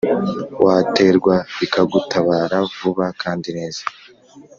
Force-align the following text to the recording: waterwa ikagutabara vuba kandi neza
waterwa 0.65 1.35
ikagutabara 1.65 2.57
vuba 2.77 3.05
kandi 3.21 3.49
neza 3.57 3.83